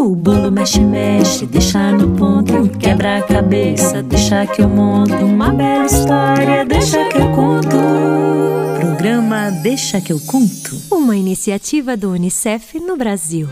[0.00, 2.70] O bolo mexe, mexe, deixa no ponto.
[2.78, 5.12] Quebra a cabeça, deixa que eu monto.
[5.12, 7.76] Uma bela história, deixa que eu conto.
[8.80, 10.80] Programa Deixa que eu conto.
[10.90, 13.46] Uma iniciativa do Unicef no Brasil.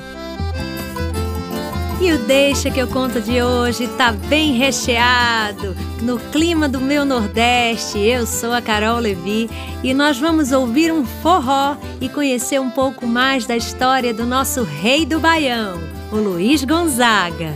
[2.00, 5.77] E o Deixa que eu conto de hoje tá bem recheado.
[6.01, 9.51] No clima do meu Nordeste, eu sou a Carol Levi
[9.85, 14.62] e nós vamos ouvir um forró e conhecer um pouco mais da história do nosso
[14.62, 17.54] rei do Baião, o Luiz Gonzaga.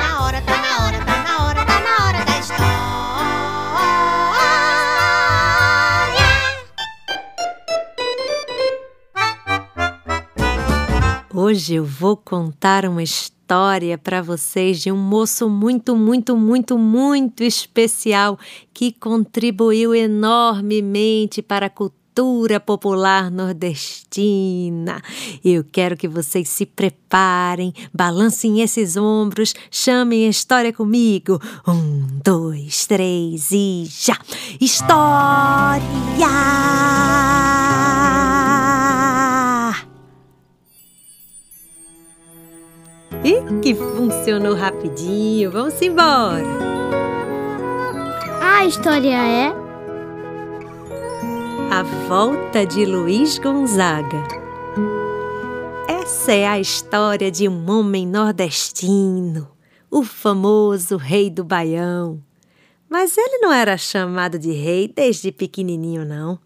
[0.00, 2.64] Na hora, tá na hora, tá na hora, tá na hora da história.
[11.34, 17.42] Hoje eu vou contar uma história para vocês de um moço muito, muito, muito, muito
[17.42, 18.38] especial
[18.72, 22.03] que contribuiu enormemente para a cultura
[22.60, 25.02] popular nordestina.
[25.44, 31.40] Eu quero que vocês se preparem, balancem esses ombros, chamem a história comigo.
[31.66, 34.18] Um, dois, três e já!
[34.60, 35.82] História!
[43.24, 45.50] E que funcionou rapidinho.
[45.50, 46.44] Vamos embora.
[48.42, 49.63] A história é
[51.70, 54.22] A volta de Luiz Gonzaga.
[55.88, 59.48] Essa é a história de um homem nordestino,
[59.90, 62.22] o famoso rei do Baião.
[62.88, 66.38] Mas ele não era chamado de rei desde pequenininho, não.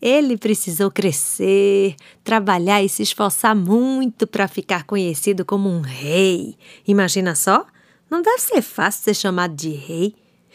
[0.00, 6.56] Ele precisou crescer, trabalhar e se esforçar muito para ficar conhecido como um rei.
[6.86, 7.66] Imagina só,
[8.10, 10.14] não deve ser fácil ser chamado de rei.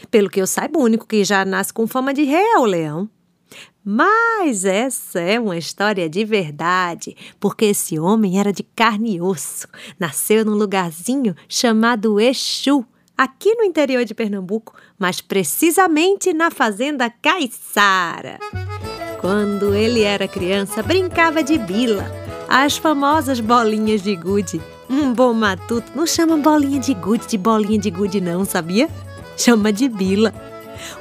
[0.10, 2.66] Pelo que eu saiba, o único que já nasce com fama de rei é o
[2.66, 3.10] leão.
[3.84, 9.68] Mas essa é uma história de verdade, porque esse homem era de carne e osso.
[10.00, 12.86] Nasceu num lugarzinho chamado Exu,
[13.18, 18.38] aqui no interior de Pernambuco, mas precisamente na fazenda Caiçara.
[19.20, 22.10] Quando ele era criança, brincava de bila,
[22.48, 24.62] as famosas bolinhas de gude.
[24.90, 28.90] Um bom matuto não chama bolinha de gude de bolinha de gude não, sabia?
[29.36, 30.34] Chama de bila.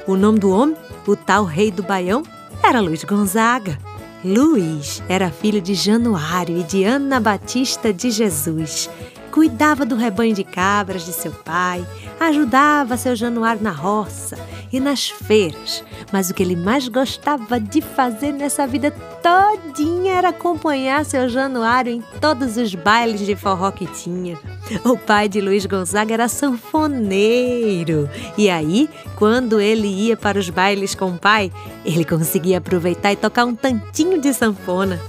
[0.05, 0.75] O nome do homem,
[1.07, 2.23] o tal rei do Baião,
[2.63, 3.77] era Luiz Gonzaga.
[4.23, 8.89] Luiz era filho de Januário e de Ana Batista de Jesus.
[9.31, 11.85] Cuidava do rebanho de cabras de seu pai,
[12.19, 14.37] ajudava seu Januário na roça
[14.71, 18.91] e nas feiras, mas o que ele mais gostava de fazer nessa vida
[19.21, 24.37] todinha era acompanhar seu Januário em todos os bailes de forró que tinha.
[24.85, 28.07] O pai de Luiz Gonzaga era sanfoneiro.
[28.37, 31.51] E aí, quando ele ia para os bailes com o pai,
[31.83, 34.99] ele conseguia aproveitar e tocar um tantinho de sanfona.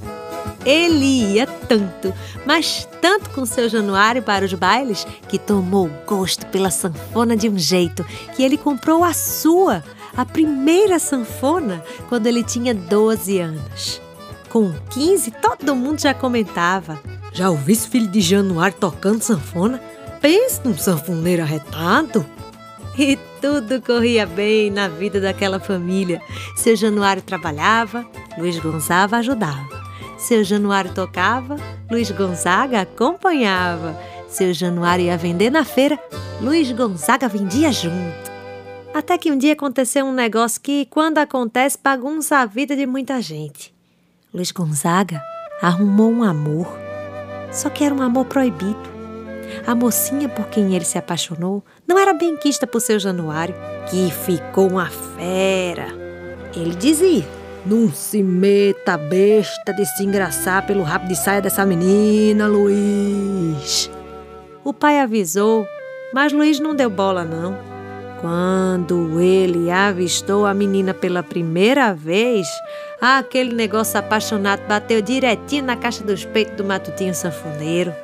[0.64, 2.12] Ele ia tanto,
[2.44, 7.58] mas tanto com seu Januário para os bailes, que tomou gosto pela sanfona de um
[7.58, 8.04] jeito
[8.36, 9.82] que ele comprou a sua,
[10.14, 14.00] a primeira sanfona, quando ele tinha 12 anos.
[14.50, 17.00] Com 15, todo mundo já comentava.
[17.32, 19.80] Já ouvi esse filho de Januário tocando sanfona?
[20.20, 22.26] Pensa num sanfoneiro arretado.
[22.98, 26.20] E tudo corria bem na vida daquela família.
[26.56, 28.04] Seu Januário trabalhava,
[28.36, 29.79] Luiz Gonzaga ajudava.
[30.20, 31.56] Seu Januário tocava,
[31.90, 33.98] Luiz Gonzaga acompanhava.
[34.28, 35.98] Seu Januário ia vender na feira,
[36.42, 38.30] Luiz Gonzaga vendia junto.
[38.92, 43.20] Até que um dia aconteceu um negócio que, quando acontece, bagunça a vida de muita
[43.22, 43.74] gente.
[44.32, 45.22] Luiz Gonzaga
[45.62, 46.68] arrumou um amor,
[47.50, 48.90] só que era um amor proibido.
[49.66, 53.54] A mocinha por quem ele se apaixonou não era bem quista por seu Januário,
[53.90, 55.88] que ficou uma fera.
[56.54, 57.26] Ele dizia:
[57.64, 63.90] Não se meta besta de se engraçar pelo rabo de saia dessa menina, Luiz.
[64.64, 65.66] O pai avisou,
[66.12, 67.56] mas Luiz não deu bola, não.
[68.20, 72.48] Quando ele avistou a menina pela primeira vez,
[73.00, 77.94] aquele negócio apaixonado bateu direitinho na caixa dos peitos do matutinho sanfoneiro.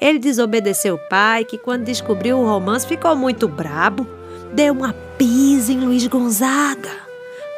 [0.00, 4.06] Ele desobedeceu o pai, que quando descobriu o romance ficou muito brabo.
[4.52, 6.90] Deu uma pisa em Luiz Gonzaga.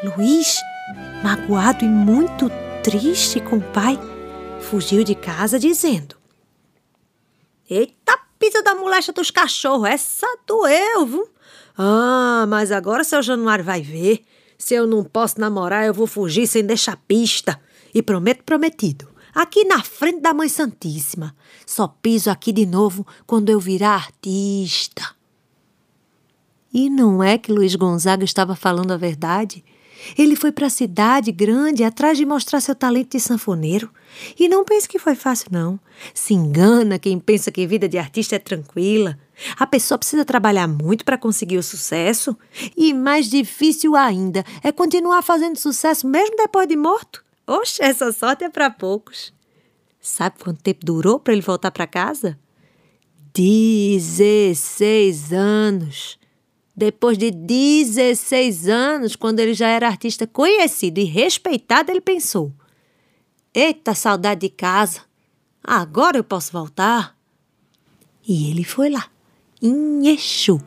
[0.02, 0.58] Luiz,
[1.22, 2.50] magoado e muito
[2.82, 3.98] triste com o pai,
[4.60, 6.16] fugiu de casa dizendo:
[7.70, 11.28] Eita, pisa da molecha dos cachorros, essa doeu, viu?
[11.78, 14.24] Ah, mas agora seu Januário vai ver.
[14.58, 17.60] Se eu não posso namorar, eu vou fugir sem deixar pista.
[17.94, 19.08] E prometo prometido.
[19.34, 21.34] Aqui na frente da Mãe Santíssima.
[21.66, 25.14] Só piso aqui de novo quando eu virar artista.
[26.72, 29.64] E não é que Luiz Gonzaga estava falando a verdade?
[30.16, 33.90] Ele foi para a cidade grande atrás de mostrar seu talento de sanfoneiro.
[34.38, 35.80] E não pense que foi fácil, não.
[36.12, 39.18] Se engana quem pensa que vida de artista é tranquila.
[39.58, 42.36] A pessoa precisa trabalhar muito para conseguir o sucesso.
[42.76, 47.24] E mais difícil ainda é continuar fazendo sucesso mesmo depois de morto.
[47.46, 49.32] Oxe, essa sorte é para poucos.
[50.00, 52.38] Sabe quanto tempo durou para ele voltar para casa?
[53.34, 56.18] 16 anos.
[56.74, 62.52] Depois de 16 anos, quando ele já era artista conhecido e respeitado, ele pensou:
[63.54, 65.00] Eita, saudade de casa!
[65.62, 67.16] Agora eu posso voltar?
[68.26, 69.06] E ele foi lá,
[69.60, 70.60] em Exu,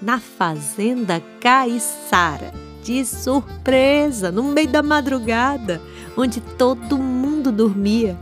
[0.00, 2.52] na fazenda Caiçara,
[2.82, 5.80] de surpresa, no meio da madrugada,
[6.16, 8.18] onde todo mundo dormia.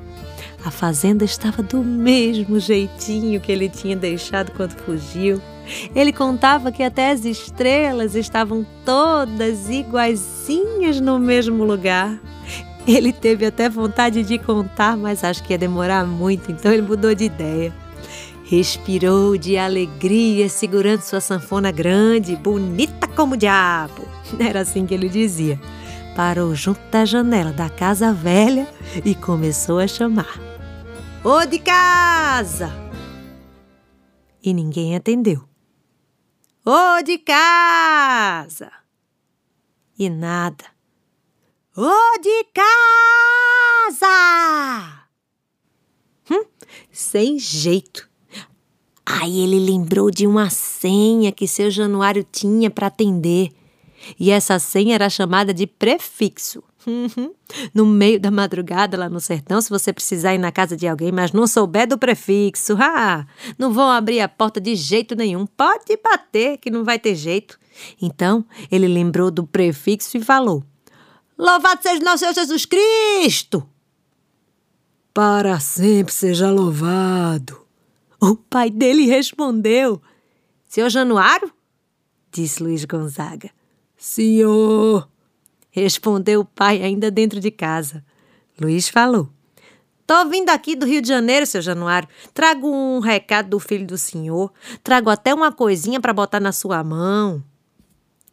[0.65, 5.41] A fazenda estava do mesmo jeitinho que ele tinha deixado quando fugiu.
[5.95, 12.19] Ele contava que até as estrelas estavam todas iguaizinhas no mesmo lugar.
[12.87, 17.15] Ele teve até vontade de contar, mas acho que ia demorar muito, então ele mudou
[17.15, 17.73] de ideia.
[18.45, 24.09] Respirou de alegria, segurando sua sanfona grande, bonita como o diabo.
[24.41, 25.61] Era assim que ele dizia.
[26.17, 28.67] Parou junto da janela da casa velha
[29.05, 30.41] e começou a chamar.
[31.23, 32.73] Ô de casa!
[34.43, 35.48] E ninguém atendeu.
[36.71, 38.71] Ô de casa!
[39.99, 40.67] E nada.
[41.75, 42.45] Ô de
[43.89, 44.07] casa!
[46.31, 46.45] Hum,
[46.93, 48.07] sem jeito.
[49.07, 53.51] Aí ele lembrou de uma senha que seu Januário tinha para atender.
[54.19, 56.63] E essa senha era chamada de prefixo.
[56.87, 57.35] Uhum.
[57.75, 61.13] No meio da madrugada lá no sertão, se você precisar ir na casa de alguém,
[61.13, 63.27] mas não souber do prefixo, ah,
[63.59, 65.45] não vão abrir a porta de jeito nenhum.
[65.47, 67.59] Pode bater, que não vai ter jeito.
[68.01, 70.65] Então, ele lembrou do prefixo e falou:
[71.37, 73.69] Louvado seja nosso Senhor Jesus Cristo!
[75.13, 77.61] Para sempre seja louvado.
[78.21, 80.01] O pai dele respondeu:
[80.67, 81.53] Seu Januário?
[82.33, 83.51] Disse Luiz Gonzaga.
[83.99, 85.09] Senhor!
[85.73, 88.05] Respondeu o pai, ainda dentro de casa.
[88.61, 89.29] Luiz falou:
[90.07, 92.09] Tô vindo aqui do Rio de Janeiro, seu Januário.
[92.33, 94.53] Trago um recado do filho do senhor.
[94.83, 97.43] Trago até uma coisinha para botar na sua mão.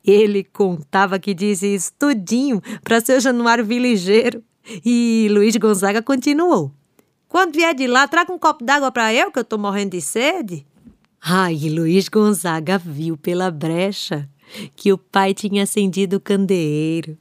[0.03, 4.43] Ele contava que disse isso tudinho para seu Januário vir ligeiro.
[4.85, 6.71] E Luiz Gonzaga continuou.
[7.27, 10.01] Quando vier de lá, traga um copo d'água para eu, que eu tô morrendo de
[10.01, 10.65] sede.
[11.19, 14.29] Ai, Luiz Gonzaga viu pela brecha
[14.75, 17.17] que o pai tinha acendido o candeeiro.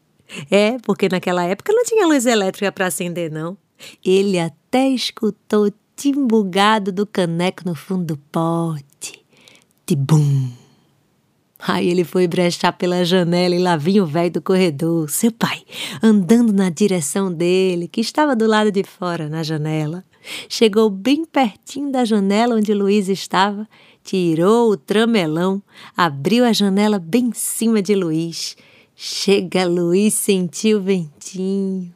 [0.51, 3.57] É, porque naquela época não tinha luz elétrica para acender, não.
[4.05, 9.25] Ele até escutou o timbugado do caneco no fundo do pote.
[9.87, 10.64] Tibum!
[11.67, 15.63] Aí ele foi brechar pela janela e lá vinha o velho do corredor, seu pai,
[16.03, 20.05] andando na direção dele, que estava do lado de fora, na janela.
[20.49, 23.69] Chegou bem pertinho da janela onde Luiz estava,
[24.03, 25.63] tirou o tramelão,
[25.97, 28.57] abriu a janela bem em cima de Luiz
[28.97, 31.93] Chega Luiz, sentiu o ventinho.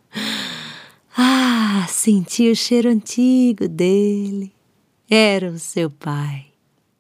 [1.17, 4.53] Ah, sentiu o cheiro antigo dele.
[5.09, 6.48] Era o seu pai.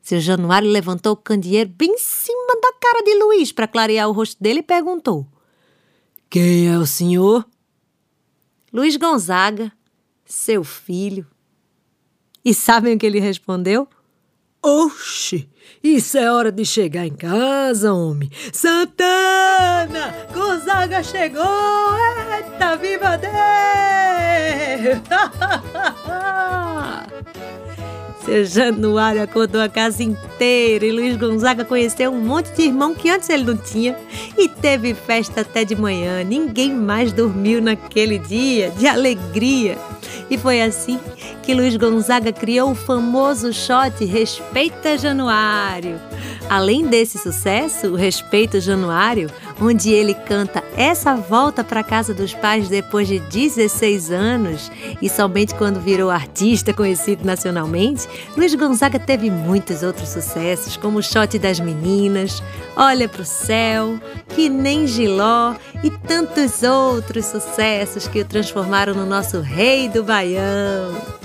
[0.08, 4.12] Seu Januário levantou o candeeiro bem em cima da cara de Luiz para clarear o
[4.12, 5.26] rosto dele e perguntou:
[6.30, 7.46] Quem é o senhor?
[8.72, 9.70] Luiz Gonzaga,
[10.24, 11.26] seu filho.
[12.42, 13.86] E sabem o que ele respondeu?
[14.62, 15.46] Oxe,
[15.84, 18.30] isso é hora de chegar em casa, homem.
[18.50, 20.26] Santana!
[20.32, 21.44] Gonzaga chegou!
[22.34, 23.34] Eita, viva Deus!
[28.28, 33.08] Seu Januário acordou a casa inteira e Luiz Gonzaga conheceu um monte de irmão que
[33.08, 33.96] antes ele não tinha.
[34.36, 36.22] E teve festa até de manhã.
[36.22, 39.78] Ninguém mais dormiu naquele dia de alegria.
[40.28, 41.00] E foi assim
[41.42, 45.98] que Luiz Gonzaga criou o famoso shot Respeita Januário.
[46.48, 52.68] Além desse sucesso, o Respeito Januário, onde ele canta essa volta para casa dos pais
[52.68, 59.82] depois de 16 anos e somente quando virou artista conhecido nacionalmente, Luiz Gonzaga teve muitos
[59.82, 62.42] outros sucessos, como o Shot das Meninas,
[62.74, 63.98] Olha pro Céu,
[64.34, 71.18] Que Nem Giló e tantos outros sucessos que o transformaram no nosso rei do Baião.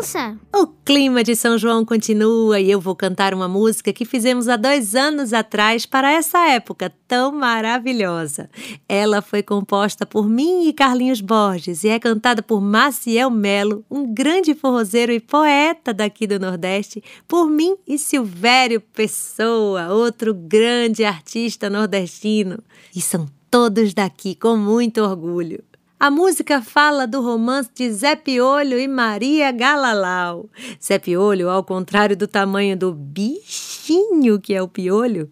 [0.00, 0.38] Dança.
[0.54, 4.56] O clima de São João continua e eu vou cantar uma música que fizemos há
[4.56, 8.48] dois anos atrás para essa época tão maravilhosa.
[8.88, 14.12] Ela foi composta por mim e Carlinhos Borges e é cantada por Maciel Melo, um
[14.12, 21.68] grande forrozeiro e poeta daqui do Nordeste, por mim e Silvério Pessoa, outro grande artista
[21.68, 22.58] nordestino.
[22.94, 25.69] E são todos daqui com muito orgulho.
[26.00, 30.48] A música fala do romance de Zé Piolho e Maria Galalau.
[30.82, 35.30] Zé Piolho, ao contrário do tamanho do bichinho que é o piolho,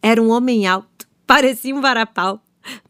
[0.00, 2.40] era um homem alto, parecia um varapau.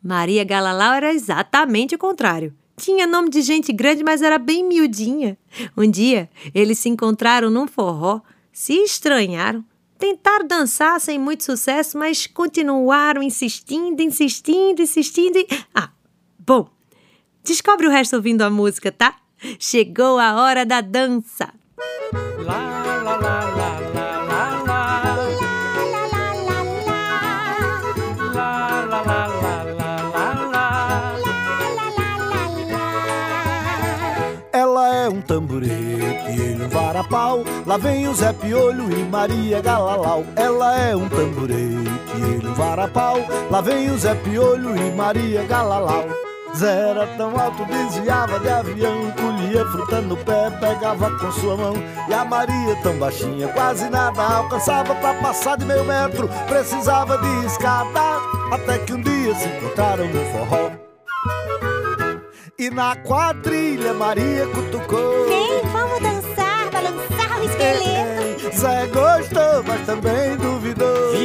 [0.00, 2.54] Maria Galalau era exatamente o contrário.
[2.76, 5.37] Tinha nome de gente grande, mas era bem miudinha.
[5.76, 8.21] Um dia, eles se encontraram num forró,
[8.52, 9.64] se estranharam,
[9.99, 15.49] tentaram dançar sem muito sucesso, mas continuaram insistindo, insistindo, insistindo e...
[15.75, 15.90] Ah,
[16.38, 16.75] bom,
[17.47, 19.15] Descobre o resto ouvindo a música, tá?
[19.61, 21.53] Chegou a hora da dança.
[22.45, 23.76] Lá, lá, lá, lá,
[35.07, 37.45] é um tamborete e ele um varapau.
[37.65, 40.25] Lá vem o Zé Piolho e Maria Galalau.
[40.35, 43.19] Ela é um tamborete e ele um varapau.
[43.49, 46.25] Lá vem o Zé Piolho e Maria Galalau.
[46.57, 51.75] Zé era tão alto, desviava de avião, colhia fruta no pé, pegava com sua mão.
[52.09, 57.47] E a Maria tão baixinha, quase nada alcançava pra passar de meio metro, precisava de
[57.47, 58.01] escada.
[58.51, 60.71] Até que um dia se encontraram no forró.
[62.59, 65.27] E na quadrilha Maria cutucou.
[65.29, 68.57] Vem, vamos dançar, balançar o esqueleto.
[68.57, 70.56] Zé gostou, mas também duvidou.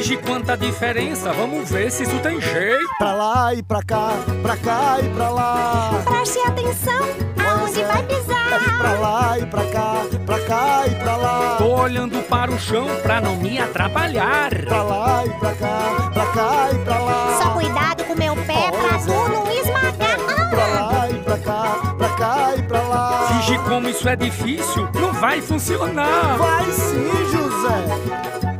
[0.01, 2.89] Vige quanta diferença, vamos ver se isso tem jeito.
[2.98, 6.01] Pra lá e pra cá, pra cá e pra lá.
[6.03, 7.05] Preste atenção
[7.38, 8.79] aonde vai pisar.
[8.79, 11.55] Pra lá e pra cá, pra cá e pra lá.
[11.60, 14.50] Tô olhando para o chão pra não me atrapalhar.
[14.65, 17.39] Pra lá e pra cá, pra cá e pra lá.
[17.39, 20.17] Só cuidado com meu pé pra tu não esmagar.
[20.50, 23.27] Pra lá e pra cá, pra cá e pra lá.
[23.27, 26.38] Finge como isso é difícil, não vai funcionar.
[26.39, 28.50] Vai sim, José.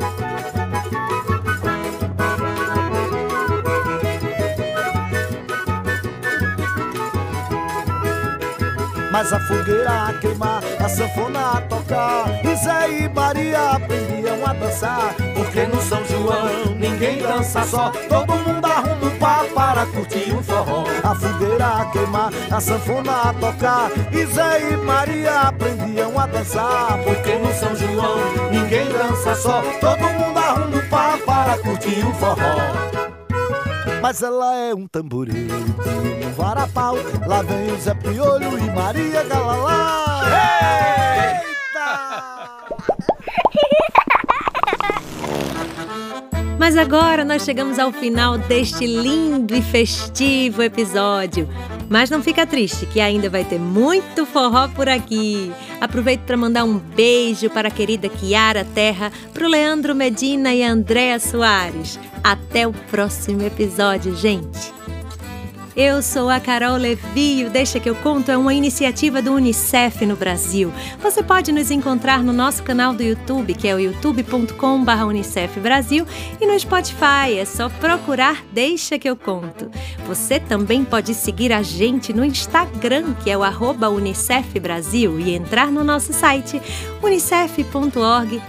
[9.12, 12.28] Mas a fogueira a queimar, a sanfona a tocar.
[12.64, 15.14] Zé e Maria aprendiam a dançar.
[15.36, 17.92] Porque no São João ninguém dança só.
[18.08, 20.86] Todo mundo arruma um par para curtir um forró.
[21.04, 23.92] A fogueira a queimar, a sanfona a tocar.
[24.34, 26.98] Zé e Maria aprendiam a dançar.
[27.04, 28.18] Porque no São João
[28.50, 29.62] ninguém dança só.
[29.82, 33.01] Todo mundo arruma um par para curtir um forró
[34.02, 35.38] mas ela é um tamborete,
[36.26, 36.96] um varapau.
[37.28, 40.22] Lá vem o Zé Piolho e Maria Galalá.
[46.58, 51.48] Mas agora nós chegamos ao final deste lindo e festivo episódio.
[51.92, 55.52] Mas não fica triste, que ainda vai ter muito forró por aqui.
[55.82, 60.64] Aproveito para mandar um beijo para a querida Kiara Terra, para o Leandro Medina e
[60.64, 62.00] a Andréa Soares.
[62.24, 64.81] Até o próximo episódio, gente!
[65.84, 69.34] Eu sou a Carol Levi e o Deixa que eu conto é uma iniciativa do
[69.34, 70.72] Unicef no Brasil.
[71.02, 76.06] Você pode nos encontrar no nosso canal do YouTube, que é o youtube.com.br Unicef Brasil,
[76.40, 79.72] e no Spotify, é só procurar Deixa que eu conto.
[80.06, 85.34] Você também pode seguir a gente no Instagram, que é o arroba Unicef Brasil, e
[85.34, 86.62] entrar no nosso site
[87.02, 88.42] unicef.org.br.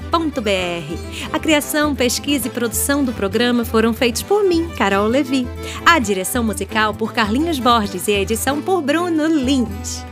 [1.32, 5.48] A criação, pesquisa e produção do programa foram feitos por mim, Carol Levi.
[5.86, 10.05] A direção musical por Carlinhos Borges e a edição por Bruno Lins.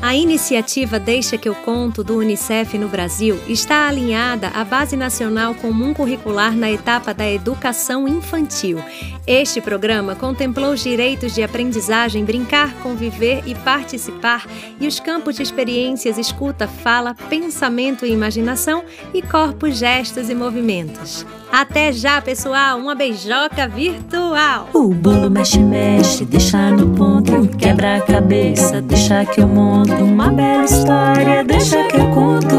[0.00, 5.56] A iniciativa Deixa que eu conto do Unicef no Brasil está alinhada à Base Nacional
[5.56, 8.78] Comum Curricular na etapa da educação infantil.
[9.26, 14.46] Este programa contemplou os direitos de aprendizagem, brincar, conviver e participar
[14.78, 21.26] e os campos de experiências escuta, fala, pensamento e imaginação e corpos, gestos e movimentos.
[21.54, 22.80] Até já, pessoal!
[22.80, 24.68] Uma beijoca virtual!
[24.74, 27.46] O bolo mexe, mexe, deixa no ponto.
[27.56, 29.92] Quebra a cabeça, deixa que eu monto.
[29.92, 32.56] Uma bela história, deixa que eu conto.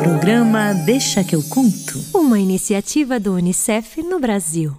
[0.00, 1.98] Programa Deixa que eu conto.
[2.14, 4.76] Uma iniciativa do Unicef no Brasil.